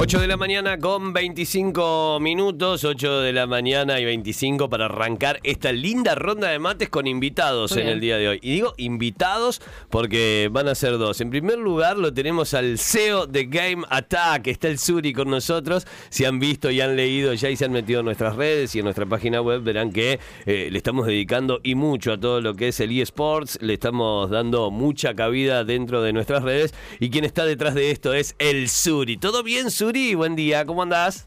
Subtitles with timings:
[0.00, 5.40] 8 de la mañana con 25 minutos, 8 de la mañana y 25 para arrancar
[5.42, 8.38] esta linda ronda de mates con invitados en el día de hoy.
[8.40, 9.60] Y digo invitados
[9.90, 11.20] porque van a ser dos.
[11.20, 15.84] En primer lugar lo tenemos al CEO de Game Attack, está el Suri con nosotros.
[16.10, 18.78] Si han visto y han leído ya y se han metido en nuestras redes y
[18.78, 22.54] en nuestra página web, verán que eh, le estamos dedicando y mucho a todo lo
[22.54, 27.24] que es el eSports, le estamos dando mucha cabida dentro de nuestras redes y quien
[27.24, 29.16] está detrás de esto es el Suri.
[29.16, 29.87] ¿Todo bien, Suri?
[30.14, 31.26] Buen día, ¿cómo andás?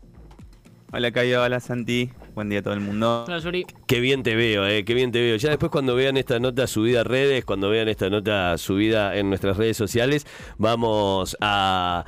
[0.94, 2.12] Hola Cayo, hola Santi.
[2.34, 3.26] Buen día a todo el mundo.
[3.28, 3.66] Hola, Yuri.
[3.88, 5.36] Qué bien te veo, eh, qué bien te veo.
[5.36, 9.28] Ya después cuando vean esta nota subida a redes, cuando vean esta nota subida en
[9.28, 10.26] nuestras redes sociales,
[10.58, 12.06] vamos a,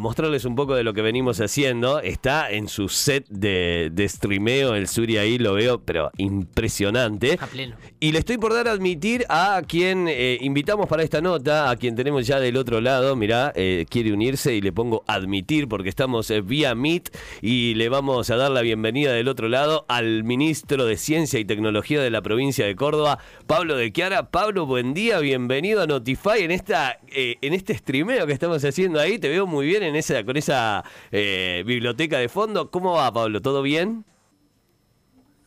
[0.00, 2.00] mostrarles un poco de lo que venimos haciendo.
[2.00, 7.38] Está en su set de, de streameo, el Suri ahí lo veo, pero impresionante.
[7.40, 7.76] A pleno.
[8.00, 11.76] Y le estoy por dar a admitir a quien eh, invitamos para esta nota, a
[11.76, 15.90] quien tenemos ya del otro lado, mirá, eh, quiere unirse y le pongo admitir porque
[15.90, 20.84] estamos vía Meet y le vamos a dar la bienvenida del otro lado al ministro
[20.84, 24.30] de Ciencia y Tecnología de la provincia de Córdoba, Pablo de Chiara.
[24.30, 29.00] Pablo, buen día, bienvenido a Notify en esta eh, en este streameo que estamos haciendo
[29.00, 29.18] ahí.
[29.18, 32.70] Te veo muy bien en esa con esa eh, biblioteca de fondo.
[32.70, 33.40] ¿Cómo va, Pablo?
[33.40, 34.04] ¿Todo bien?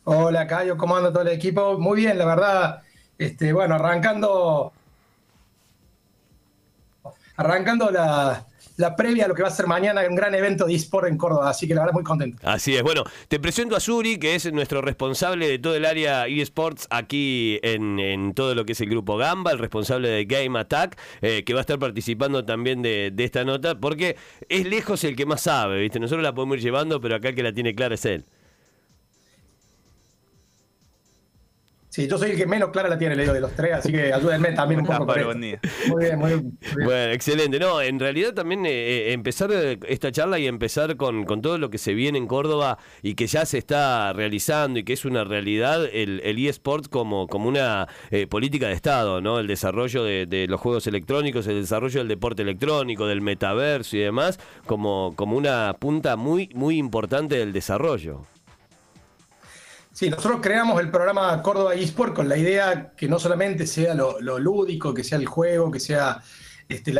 [0.04, 1.78] Hola, Cayo, ¿cómo anda todo el equipo?
[1.78, 2.82] Muy bien, la verdad.
[3.18, 4.72] Este, bueno, arrancando
[7.36, 10.74] arrancando la, la previa a lo que va a ser mañana un gran evento de
[10.74, 12.38] eSport en Córdoba, así que la verdad muy contento.
[12.42, 16.26] Así es, bueno, te presento a Suri, que es nuestro responsable de todo el área
[16.26, 20.98] eSports aquí en, todo lo que es el grupo Gamba, el responsable de Game Attack,
[21.20, 24.16] eh, que va a estar participando también de, de esta nota, porque
[24.48, 26.00] es lejos el que más sabe, ¿viste?
[26.00, 28.24] Nosotros la podemos ir llevando, pero acá el que la tiene clara es él.
[31.98, 33.90] Sí, yo soy el que menos clara la tiene, le digo, de los tres, así
[33.90, 35.04] que ayúdenme también un poco.
[35.04, 37.58] Muy bien, muy bien, Bueno, excelente.
[37.58, 41.58] No, en realidad también eh, eh, empezar eh, esta charla y empezar con, con, todo
[41.58, 45.04] lo que se viene en Córdoba y que ya se está realizando y que es
[45.04, 47.88] una realidad el, el eSport como, como una
[48.28, 49.40] política de Estado, ¿no?
[49.40, 54.00] El desarrollo de, de, los juegos electrónicos, el desarrollo del deporte electrónico, del metaverso y
[54.02, 58.22] demás, como, como una punta muy, muy importante del desarrollo.
[59.98, 64.20] Sí, nosotros creamos el programa Córdoba eSport con la idea que no solamente sea lo,
[64.38, 66.22] lúdico, que sea el juego, que sea
[66.68, 66.92] este,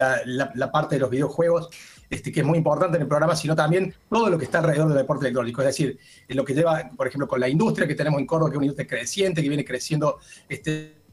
[0.00, 1.68] la, parte de los videojuegos,
[2.10, 4.88] este, que es muy importante en el programa, sino también todo lo que está alrededor
[4.88, 5.62] del deporte electrónico.
[5.62, 5.96] Es decir,
[6.30, 8.66] lo que lleva, por ejemplo, con la industria que tenemos en Córdoba, que es una
[8.66, 10.18] industria creciente, que viene creciendo
[10.48, 11.03] este,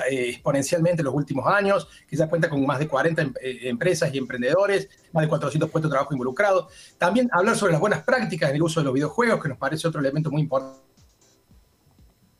[0.00, 3.58] eh, exponencialmente en los últimos años, que ya cuenta con más de 40 em, eh,
[3.62, 6.72] empresas y emprendedores, más de 400 puestos de trabajo involucrados.
[6.98, 9.88] También hablar sobre las buenas prácticas en el uso de los videojuegos, que nos parece
[9.88, 10.80] otro elemento muy importante.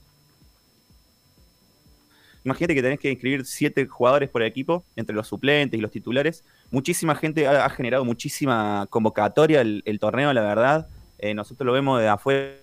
[2.43, 6.43] Imagínate que tenés que inscribir siete jugadores por equipo, entre los suplentes y los titulares.
[6.71, 10.87] Muchísima gente ha, generado muchísima convocatoria el, torneo, la verdad.
[11.17, 12.55] Eh, nosotros lo vemos de afuera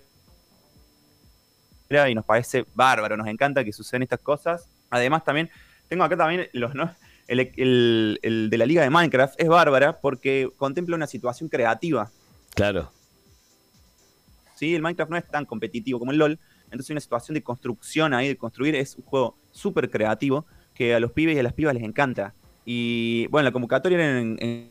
[2.09, 4.67] y nos parece bárbaro, nos encanta que sucedan estas cosas.
[4.89, 5.49] Además, también
[5.87, 6.71] tengo acá también los,
[7.27, 12.09] el, el de la liga de Minecraft es bárbara porque contempla una situación creativa.
[12.55, 12.91] Claro.
[14.57, 14.75] ¿Sí?
[14.75, 18.27] El Minecraft no es tan competitivo como el LOL, entonces una situación de construcción ahí,
[18.27, 21.73] de construir, es un juego súper creativo que a los pibes y a las pibas
[21.73, 22.33] les encanta.
[22.65, 24.69] Y bueno, la convocatoria era en,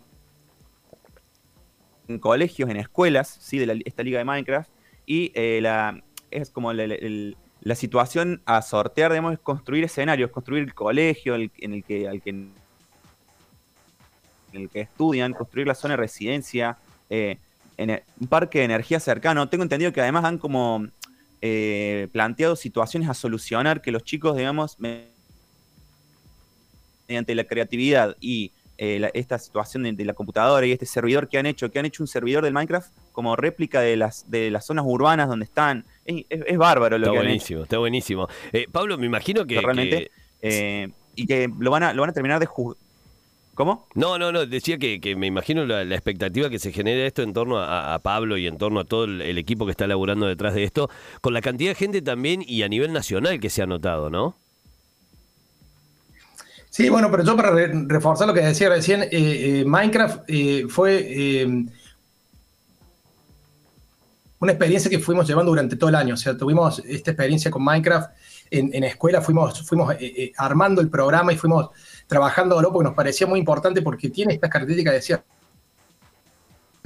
[2.21, 3.59] colegios, en escuelas, ¿sí?
[3.59, 4.71] De esta liga de Minecraft,
[5.07, 6.01] y eh, la,
[6.31, 11.83] es como la, situación a sortear, digamos, es construir escenarios, construir el colegio en el
[11.83, 12.31] que, al que,
[14.53, 16.77] el que estudian, construir la zona de residencia,
[17.11, 17.39] eh,
[17.79, 19.49] un parque de energía cercano.
[19.49, 20.87] Tengo entendido que además han como
[21.43, 24.79] eh, planteado situaciones a solucionar que los chicos, digamos,
[27.07, 31.47] mediante la creatividad y eh, esta situación de, la computadora y este servidor que han
[31.47, 34.85] hecho, que han hecho un servidor del Minecraft como réplica de las, de las zonas
[34.87, 35.85] urbanas donde están.
[36.05, 37.63] Es, bárbaro lo que han hecho.
[37.63, 39.61] Está buenísimo, eh, Pablo, me imagino que...
[39.61, 40.11] Realmente,
[41.19, 42.47] y que lo van a, lo van a terminar de,
[43.57, 43.89] ¿Cómo?
[43.95, 47.59] No, no, no, decía que, me imagino la, expectativa que se genera esto en torno
[47.59, 50.91] a, Pablo y en torno a todo el, equipo que está laburando detrás de esto,
[51.23, 54.37] con la cantidad de gente también y a nivel nacional que se ha notado, ¿no?
[56.69, 57.51] Sí, bueno, pero yo para
[57.89, 61.47] reforzar lo que decía recién, eh, eh, Minecraft eh, fue
[64.39, 66.13] una experiencia que fuimos llevando durante todo el año.
[66.13, 68.11] O sea, tuvimos esta experiencia con Minecraft
[68.51, 69.95] en, en escuela, fuimos, fuimos
[70.37, 71.71] armando el programa y fuimos
[72.07, 75.25] trabajándolo porque nos parecía muy importante porque tiene estas características que decía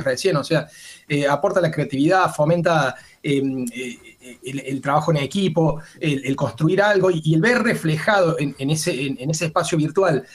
[0.00, 0.68] recién, o sea,
[1.08, 7.34] eh, aporta la creatividad, fomenta em, eh, el, trabajo en equipo, el, construir algo y,
[7.34, 10.26] el ver reflejado en, ese espacio virtual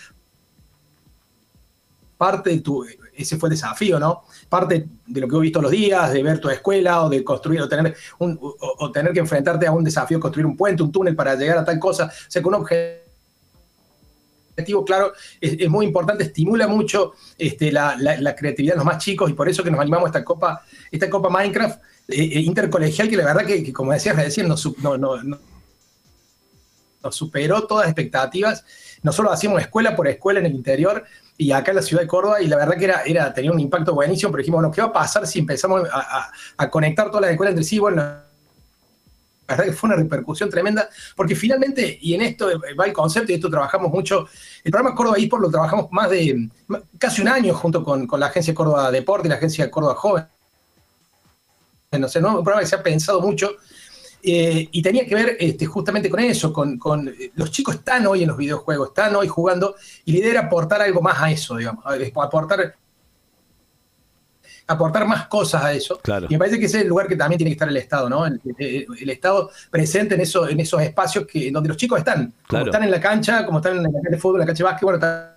[2.17, 4.23] parte de tu, ese fue el desafío, ¿no?
[4.49, 7.61] Parte de lo que he visto los días, de ver tu escuela o de construir
[7.61, 11.15] o tener, un, o, tener que enfrentarte a un desafío, construir un puente, un túnel
[11.15, 13.05] para llegar a tal cosa, o sea, con un objetivo
[14.85, 17.97] claro, es, muy importante, estimula mucho este, la,
[18.37, 21.09] creatividad de los más chicos y por eso que nos animamos a esta Copa, esta
[21.09, 24.69] Copa Minecraft eh, eh, intercolegial que la verdad que, como decías recién, nos,
[27.11, 28.65] superó todas las expectativas.
[29.03, 31.03] Nosotros hacíamos escuela por escuela en el interior
[31.37, 33.93] y acá en la ciudad de Córdoba y la verdad que era, tenía un impacto
[33.93, 37.51] buenísimo, pero dijimos, bueno, ¿qué va a pasar si empezamos a, conectar todas las escuelas
[37.51, 37.77] entre sí?
[37.77, 38.23] Bueno, la
[39.47, 42.49] verdad que fue una repercusión tremenda, porque finalmente, y en esto
[42.79, 44.27] va el concepto, y esto trabajamos mucho,
[44.63, 46.49] el programa Córdoba eSport lo trabajamos más de
[46.97, 50.25] casi un año junto con, la agencia Córdoba Deporte y la agencia Córdoba Joven.
[51.91, 52.29] No sé, ¿no?
[52.29, 53.51] un programa que se ha pensado mucho
[54.25, 58.23] eh, y tenía que ver este, justamente con eso, con, con, los chicos están hoy
[58.23, 59.75] en los videojuegos, están hoy jugando,
[60.05, 62.75] y la idea era aportar algo más a eso, digamos, aportar
[64.67, 65.99] aportar más cosas a eso.
[66.27, 68.09] Y me parece que ese es el lugar que también tiene que estar el Estado,
[68.09, 68.25] ¿no?
[68.25, 72.33] El, Estado presente en, eso, en esos espacios que, donde los chicos están.
[72.47, 74.63] Como están en la cancha, como están en la cancha de fútbol, en la cancha
[74.63, 75.34] de básquet, bueno,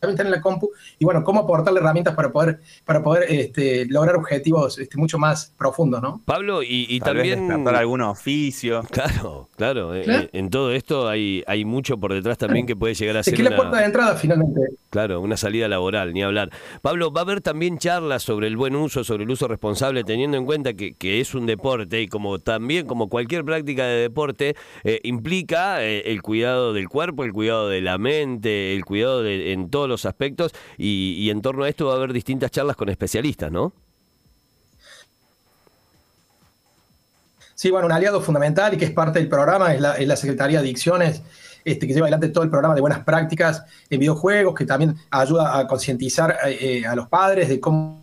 [0.00, 3.84] también están en la compu, y bueno, cómo aportarle herramientas para poder, para poder este,
[3.86, 6.22] lograr objetivos este, mucho más profundos, ¿no?
[6.24, 7.68] Pablo, y, y también...
[7.68, 8.82] algún oficio.
[8.90, 12.94] Claro, claro, eh, eh, en todo esto hay, hay mucho por detrás también que puede
[12.94, 13.34] llegar a ser...
[13.34, 14.60] Es que la puerta de entrada finalmente.
[14.90, 16.50] Claro, una salida laboral, ni hablar.
[16.82, 20.36] Pablo, va a haber también charlas sobre el buen uso, sobre el uso responsable, teniendo
[20.36, 24.54] en cuenta que, que es un deporte y como también, como cualquier práctica de deporte,
[24.84, 29.70] eh, implica el cuidado del cuerpo, el cuidado de la mente, el cuidado de, en
[29.70, 33.52] todos los aspectos y, en torno a esto va a haber distintas charlas con especialistas,
[33.52, 33.72] ¿no?
[37.54, 40.68] Sí, bueno, un aliado fundamental y que es parte del programa es la, Secretaría de
[40.68, 41.22] Adicciones,
[41.62, 45.58] este, que lleva adelante todo el programa de buenas prácticas en videojuegos, que también ayuda
[45.58, 48.00] a concientizar eh, eh, a los padres de cómo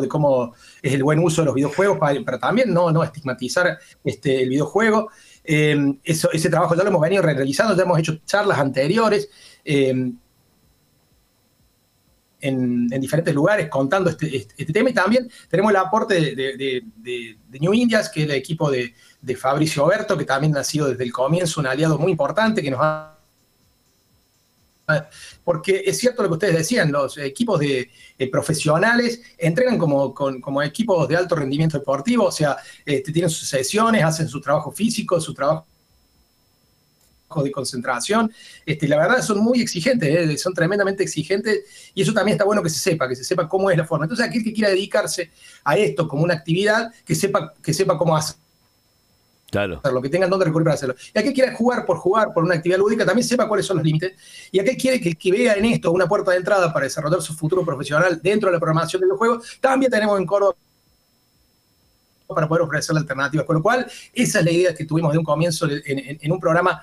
[0.00, 0.52] de cómo
[0.82, 5.10] es el buen uso de los videojuegos, pero también no, no estigmatizar este, el videojuego.
[5.44, 9.30] Eh, ese trabajo ya lo hemos venido realizando, ya hemos hecho charlas anteriores
[9.68, 10.16] Em,
[12.40, 14.90] en, diferentes lugares contando este, este, este, tema.
[14.90, 16.84] Y también tenemos el aporte de,
[17.60, 18.94] New Indias, que es el equipo de,
[19.36, 22.80] Fabricio Oberto, que también ha sido desde el comienzo un aliado muy importante que nos
[22.80, 23.12] ha
[25.42, 27.90] porque es cierto lo que ustedes decían, los equipos de,
[28.30, 34.04] profesionales entrenan como, como, equipos de alto rendimiento deportivo, o sea, este, tienen sus sesiones,
[34.04, 35.66] hacen su trabajo físico, su trabajo
[37.42, 38.32] de concentración.
[38.64, 40.38] Este, la verdad son muy exigentes, ¿eh?
[40.38, 43.70] son tremendamente exigentes y eso también está bueno que se sepa, que se sepa cómo
[43.70, 44.04] es la forma.
[44.04, 45.30] Entonces aquel que quiera dedicarse
[45.64, 48.42] a esto como una actividad, que sepa, que sepa cómo hacerlo.
[49.50, 49.80] Claro.
[49.92, 50.96] Lo que tengan donde recurrir para hacerlo.
[51.14, 53.86] Y aquel quiera jugar por jugar, por una actividad lúdica, también sepa cuáles son los
[53.86, 54.12] límites.
[54.50, 57.32] Y aquel quiere que, que vea en esto una puerta de entrada para desarrollar su
[57.32, 60.56] futuro profesional dentro de la programación de los juegos, también tenemos en Córdoba
[62.34, 63.46] para poder ofrecer alternativas.
[63.46, 66.82] Con lo cual, esa es la idea que tuvimos de un comienzo en, un, programa,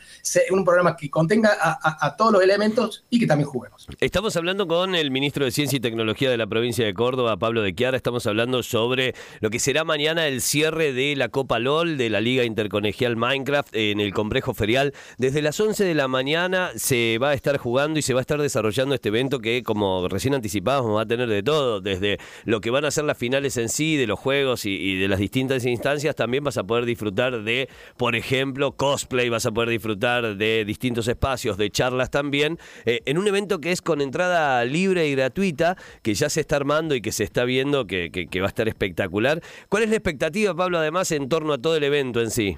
[0.51, 3.87] un programa que contenga a, todos los elementos y que también juguemos.
[3.99, 7.61] Estamos hablando con el ministro de Ciencia y Tecnología de la provincia de Córdoba, Pablo
[7.61, 7.97] de Chiara.
[7.97, 12.21] Estamos hablando sobre lo que será mañana el cierre de la Copa LOL de la
[12.21, 14.93] Liga Interconegial Minecraft en el complejo ferial.
[15.17, 18.21] Desde las 11 de la mañana se va a estar jugando y se va a
[18.21, 22.61] estar desarrollando este evento que, como recién anticipábamos, va a tener de todo, desde lo
[22.61, 25.19] que van a ser las finales en sí, de los juegos y, y de las
[25.19, 30.35] distintas instancias, también vas a poder disfrutar de, por ejemplo, cosplay, vas a poder disfrutar
[30.35, 35.07] de distintos espacios, de charlas también, eh, en un evento que es con entrada libre
[35.07, 38.47] y gratuita, que ya se está armando y que se está viendo que, que va
[38.47, 39.41] a estar espectacular.
[39.69, 42.57] ¿Cuál es la expectativa, Pablo, además, en torno a todo el evento en sí?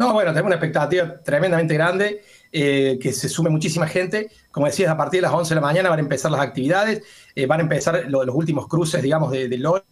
[0.00, 4.30] No, bueno, tenemos una expectativa tremendamente grande, eh, que se sume muchísima gente.
[4.50, 7.02] Como decías, a partir de las 11 de la mañana van a empezar las actividades,
[7.34, 9.82] eh, van a empezar los últimos cruces, digamos, de, LOL.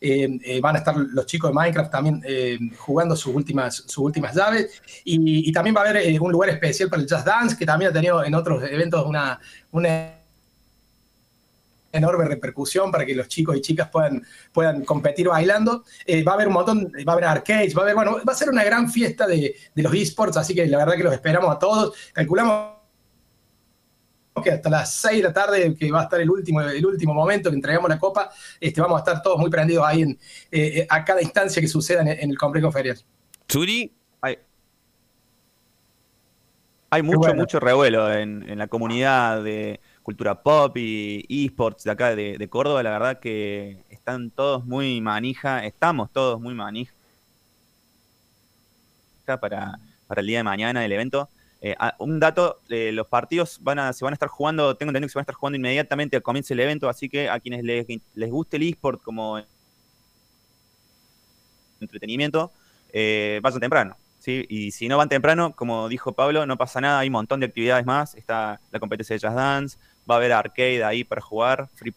[0.00, 2.22] Eh, van a estar los chicos de Minecraft también
[2.76, 4.80] jugando sus últimas, sus últimas llaves.
[5.04, 7.94] Y, también va a haber un lugar especial para el Just Dance, que también ha
[7.94, 9.40] tenido en otros eventos una,
[9.72, 10.23] una
[11.94, 15.84] enorme repercusión para que los chicos y chicas puedan, puedan competir bailando.
[16.04, 18.32] Eh, va a haber un montón, va a haber arcades, va a haber, bueno, va
[18.32, 21.54] a ser una gran fiesta de, los esports, así que la verdad que los esperamos
[21.54, 21.94] a todos.
[22.12, 22.74] Calculamos
[24.42, 27.14] que hasta las 6 de la tarde, que va a estar el último, el último
[27.14, 30.10] momento que entregamos la copa, este, vamos a estar todos muy prendidos ahí en,
[30.50, 32.98] eh, eh, a cada instancia que suceda en, el complejo ferial.
[33.46, 33.92] Turi.
[34.20, 34.38] Hay,
[36.90, 42.14] hay mucho, mucho revuelo en, en la comunidad de cultura pop y esports de acá
[42.14, 46.92] de, Córdoba, la verdad que están todos muy manija, estamos todos muy manija
[49.40, 51.30] para, para el día de mañana el evento.
[51.62, 54.90] Eh, ah, un dato, eh, los partidos van a, se van a estar jugando, tengo
[54.90, 57.40] entendido que se van a estar jugando inmediatamente al comienzo del evento, así que a
[57.40, 59.42] quienes les, les guste el esport como
[61.80, 62.52] entretenimiento,
[62.92, 63.96] eh, vayan temprano.
[64.26, 67.46] Y si no van temprano, como dijo Pablo, no pasa nada, hay un montón de
[67.46, 71.68] actividades más, está la competencia de Jazz Dance, va a haber arcade ahí para jugar.
[71.74, 71.94] Free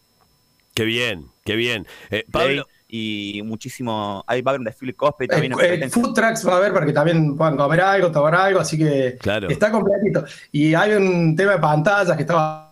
[0.74, 1.86] qué bien, qué bien.
[2.10, 2.66] Eh, Pablo.
[2.90, 4.24] Y muchísimo.
[4.26, 5.52] Ahí va a haber un desfile cosplay también.
[5.60, 8.78] El, food trucks va a haber para que también puedan comer algo, tomar algo, así
[8.78, 10.24] que está completito.
[10.52, 12.67] Y hay un tema de pantallas que estaba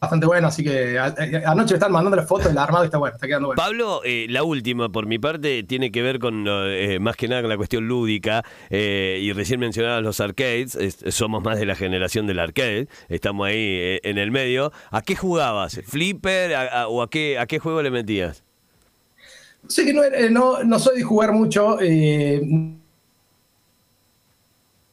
[0.00, 3.16] bastante bueno, así que eh, anoche me están mandando las fotos del armado está bueno,
[3.16, 3.60] está quedando bueno.
[3.60, 7.42] Pablo, eh, la última por mi parte tiene que ver con eh, más que nada
[7.42, 10.78] con la cuestión lúdica y recién mencionabas los arcades,
[11.08, 14.72] somos más de la generación del arcade, estamos ahí en el medio.
[14.90, 15.80] ¿A qué jugabas?
[15.86, 16.52] ¿Flipper
[16.88, 18.44] o a qué, a qué juego le metías?
[19.66, 21.78] Sé que no, no, no soy de jugar mucho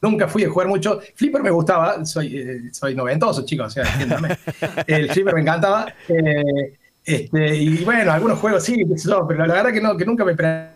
[0.05, 0.99] nunca fui a jugar mucho.
[1.15, 4.37] Flipper me gustaba, soy, eh, soy noventoso, chicos, o sea, entiéndame.
[4.87, 5.93] El Flipper me encantaba.
[6.07, 8.85] Eh, este, y bueno, algunos juegos sí,
[9.27, 10.73] pero la verdad que, no, que nunca me prendí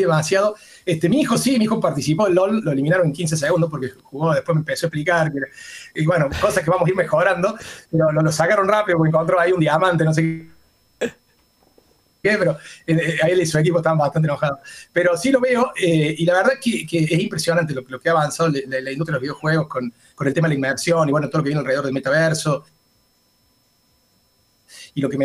[0.00, 0.56] demasiado.
[0.84, 3.90] Este, mi hijo sí, mi hijo participó en LOL, lo eliminaron en 15 segundos porque
[4.02, 5.32] jugó, después me empezó a explicar.
[5.94, 7.56] y bueno, cosas que vamos a ir mejorando,
[7.90, 10.53] pero lo, lo sacaron rápido porque encontró ahí un diamante, no sé qué
[12.38, 12.52] pero
[12.86, 14.58] eh, eh, él y su equipo estaban bastante enojados.
[14.92, 18.12] Pero sí lo veo, eh, y la verdad que, que, es impresionante lo, que ha
[18.12, 21.12] avanzado la, la, industria de los videojuegos con, con, el tema de la inmersión y
[21.12, 22.64] bueno, todo lo que viene alrededor del metaverso.
[24.94, 25.18] Y lo que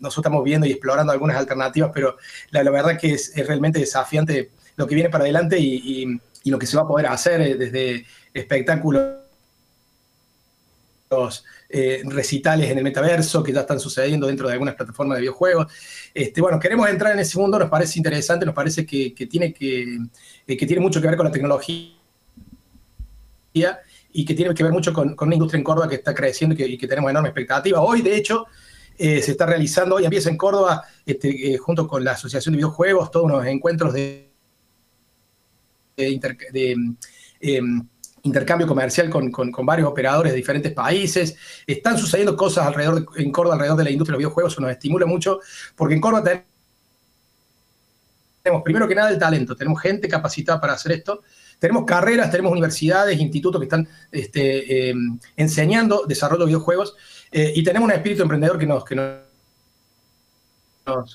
[0.00, 2.16] nosotros estamos viendo y explorando algunas alternativas, pero
[2.50, 6.66] la, verdad que es, realmente desafiante lo que viene para adelante y, y lo que
[6.66, 9.22] se va a poder hacer desde espectáculos
[11.74, 15.72] eh, recitales en el metaverso que ya están sucediendo dentro de algunas plataformas de videojuegos.
[16.12, 19.96] Este, bueno, queremos entrar en ese mundo, nos parece interesante, nos parece que, tiene, que,
[20.46, 21.94] eh, que, tiene mucho que ver con la tecnología
[24.12, 26.76] y que tiene que ver mucho con, una industria en Córdoba que está creciendo y
[26.76, 27.80] que, tenemos enorme expectativa.
[27.80, 28.44] Hoy, de hecho,
[28.98, 33.10] eh, se está realizando, hoy empieza en Córdoba, este, junto con la Asociación de Videojuegos,
[33.10, 34.28] todos unos encuentros de,
[35.96, 36.76] de,
[37.40, 37.86] em,
[38.22, 39.30] intercambio comercial con,
[39.64, 41.36] varios operadores de diferentes países.
[41.66, 44.70] Están sucediendo cosas alrededor en Córdoba, alrededor de la industria de los videojuegos, eso nos
[44.70, 45.40] estimula mucho,
[45.76, 46.44] porque en Córdoba
[48.42, 51.22] tenemos, primero que nada, el talento, tenemos gente capacitada para hacer esto,
[51.58, 54.94] tenemos carreras, tenemos universidades, institutos que están este, eh,
[55.36, 56.96] enseñando desarrollo de videojuegos,
[57.30, 58.84] eh, y tenemos un espíritu emprendedor que nos...
[58.84, 59.31] Que nos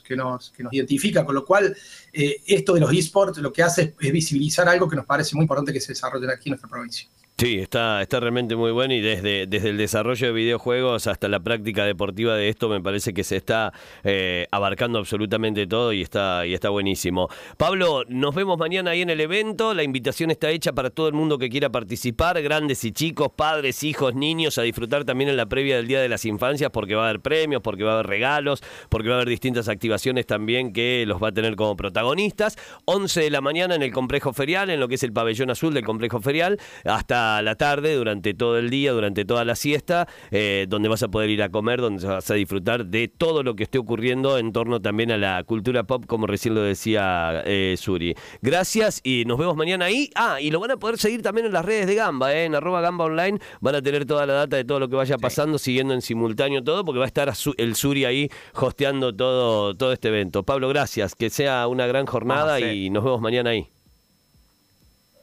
[0.03, 1.75] que, nos, que nos identifica, con lo cual
[2.13, 5.43] eh, esto de los esports lo que hace es, visibilizar algo que nos parece muy
[5.43, 7.07] importante que se desarrolle aquí en nuestra provincia.
[7.39, 11.39] Sí, está, está realmente muy bueno y desde, desde el desarrollo de videojuegos hasta la
[11.39, 13.71] práctica deportiva de esto me parece que se está
[14.03, 17.29] eh, abarcando absolutamente todo y está, y está buenísimo.
[17.57, 19.75] Pablo, nos vemos mañana ahí en el evento.
[19.75, 23.83] La invitación está hecha para todo el mundo que quiera participar, grandes y chicos, padres,
[23.83, 27.05] hijos, niños, a disfrutar también en la previa del Día de las Infancias porque va
[27.05, 30.73] a haber premios, porque va a haber regalos, porque va a haber distintas activaciones también
[30.73, 32.57] que los va a tener como protagonistas.
[32.85, 35.75] 11 de la mañana en el complejo ferial, en lo que es el pabellón azul
[35.75, 40.65] del complejo ferial, hasta la tarde, durante todo el día, durante toda la siesta, eh,
[40.69, 43.63] donde vas a poder ir a comer, donde vas a disfrutar de todo lo que
[43.63, 48.15] esté ocurriendo en torno también a la cultura pop, como recién lo decía eh, Suri.
[48.41, 50.09] Gracias y nos vemos mañana ahí.
[50.15, 52.55] Ah, y lo van a poder seguir también en las redes de Gamba, eh, en
[52.55, 53.39] arroba Gamba Online.
[53.61, 56.63] Van a tener toda la data de todo lo que vaya pasando, siguiendo en simultáneo
[56.63, 60.43] todo, porque va a estar el Suri ahí hosteando todo, todo este evento.
[60.43, 61.15] Pablo, gracias.
[61.15, 63.76] Que sea una gran jornada y nos vemos mañana ahí.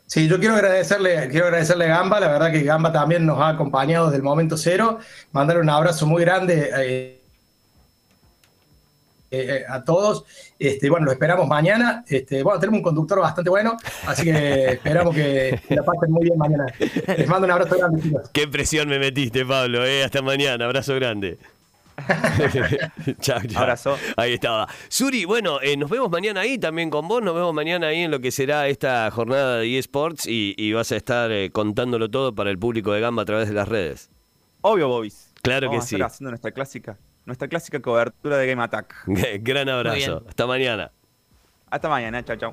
[0.07, 3.49] Sí, yo quiero agradecerle, quiero agradecerle a Gamba, la verdad que Gamba también nos ha
[3.49, 4.99] acompañado desde el momento cero,
[5.33, 7.21] mandarle un abrazo muy grande eh,
[9.31, 10.25] eh, a todos.
[10.59, 12.05] Este, bueno, lo esperamos mañana.
[12.07, 16.39] Este, bueno, tenemos un conductor bastante bueno, así que esperamos que, la pasen muy bien
[16.39, 16.67] mañana.
[17.17, 18.31] Les mando un abrazo grande, chicos.
[18.33, 19.85] Qué presión me metiste, Pablo.
[19.85, 20.05] Eh.
[20.05, 21.39] Hasta mañana, abrazo grande.
[23.21, 23.63] chao, chao.
[23.63, 23.99] Abrazo.
[24.17, 24.69] Ahí estaba.
[24.89, 27.23] Suri, bueno, eh, nos vemos mañana ahí también con vos.
[27.23, 30.93] Nos vemos mañana ahí en lo que será esta jornada de eSports y, y vas
[30.93, 34.11] a estar eh, contándolo todo para el público de Gamba a través de las redes.
[34.61, 35.33] Obvio, Bobis.
[35.43, 36.01] Claro que sí.
[36.01, 36.97] haciendo nuestra clásica,
[37.27, 38.95] nuestra clásica cobertura de Game Attack.
[39.41, 40.25] Gran abrazo.
[40.27, 40.91] Hasta mañana.
[41.71, 42.25] Hasta mañana.
[42.25, 42.53] Chao, chao.